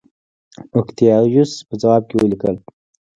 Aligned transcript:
اوکتایوس 0.77 1.51
په 1.67 1.73
ځواب 1.81 2.03
کې 2.09 2.15
ولیکل 2.17 2.55